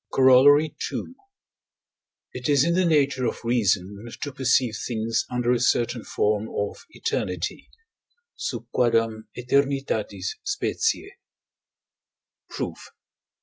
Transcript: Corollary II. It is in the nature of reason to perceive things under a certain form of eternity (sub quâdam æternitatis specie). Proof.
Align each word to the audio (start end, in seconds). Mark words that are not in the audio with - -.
Corollary 0.11 0.75
II. 0.91 1.13
It 2.33 2.49
is 2.49 2.63
in 2.63 2.73
the 2.73 2.85
nature 2.85 3.27
of 3.27 3.43
reason 3.43 4.09
to 4.23 4.31
perceive 4.33 4.75
things 4.87 5.25
under 5.29 5.51
a 5.51 5.59
certain 5.59 6.03
form 6.03 6.49
of 6.49 6.79
eternity 6.89 7.69
(sub 8.35 8.65
quâdam 8.73 9.25
æternitatis 9.37 10.25
specie). 10.43 11.13
Proof. 12.49 12.89